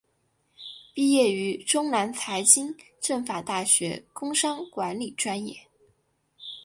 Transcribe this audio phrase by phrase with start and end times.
[0.95, 5.67] 毕业于中南财经政法大学工商管理专业。